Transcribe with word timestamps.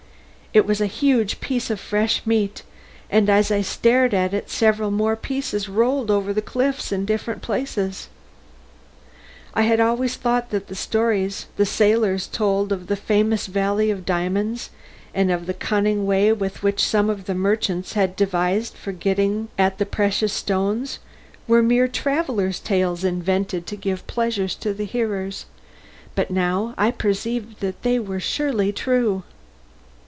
It 0.53 0.65
was 0.65 0.81
a 0.81 0.85
huge 0.85 1.39
piece 1.39 1.69
of 1.69 1.79
fresh 1.79 2.21
meat, 2.25 2.63
and 3.09 3.29
as 3.29 3.51
I 3.51 3.61
stared 3.61 4.13
at 4.13 4.33
it 4.33 4.49
several 4.49 4.91
more 4.91 5.15
pieces 5.15 5.69
rolled 5.69 6.11
over 6.11 6.33
the 6.33 6.41
cliffs 6.41 6.91
in 6.91 7.05
different 7.05 7.41
places. 7.41 8.09
I 9.53 9.61
had 9.61 9.79
always 9.79 10.17
thought 10.17 10.49
that 10.49 10.67
the 10.67 10.75
stories 10.75 11.45
the 11.55 11.65
sailors 11.65 12.27
told 12.27 12.73
of 12.73 12.87
the 12.87 12.97
famous 12.97 13.45
valley 13.47 13.89
of 13.91 14.05
diamonds, 14.05 14.71
and 15.13 15.31
of 15.31 15.45
the 15.45 15.53
cunning 15.53 16.05
way 16.05 16.33
which 16.33 16.83
some 16.85 17.07
merchants 17.33 17.93
had 17.93 18.17
devised 18.17 18.73
for 18.75 18.91
getting 18.91 19.47
at 19.57 19.77
the 19.77 19.85
precious 19.85 20.33
stones, 20.33 20.99
were 21.47 21.63
mere 21.63 21.87
travellers' 21.87 22.59
tales 22.59 23.05
invented 23.05 23.65
to 23.67 23.77
give 23.77 24.05
pleasure 24.05 24.49
to 24.49 24.73
the 24.73 24.83
hearers, 24.85 25.45
but 26.13 26.29
now 26.29 26.75
I 26.77 26.91
perceived 26.91 27.61
that 27.61 27.83
they 27.83 27.99
were 27.99 28.19
surely 28.19 28.73
true. 28.73 29.23